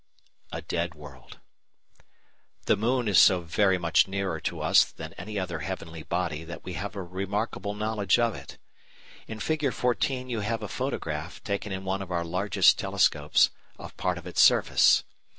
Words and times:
A 0.51 0.63
Dead 0.63 0.95
World 0.95 1.39
The 2.65 2.75
moon 2.75 3.07
is 3.07 3.19
so 3.19 3.41
very 3.41 3.77
much 3.77 4.07
nearer 4.07 4.39
to 4.39 4.59
us 4.59 4.83
than 4.85 5.13
any 5.13 5.37
other 5.37 5.59
heavenly 5.59 6.01
body 6.01 6.43
that 6.43 6.63
we 6.63 6.73
have 6.73 6.95
a 6.95 7.03
remarkable 7.03 7.75
knowledge 7.75 8.17
of 8.17 8.33
it. 8.33 8.57
In 9.27 9.39
Fig. 9.39 9.71
14 9.71 10.27
you 10.27 10.39
have 10.39 10.63
a 10.63 10.67
photograph, 10.67 11.43
taken 11.43 11.71
in 11.71 11.85
one 11.85 12.01
of 12.01 12.09
our 12.09 12.25
largest 12.25 12.79
telescopes, 12.79 13.51
of 13.77 13.95
part 13.95 14.17
of 14.17 14.25
its 14.25 14.41
surface. 14.41 15.03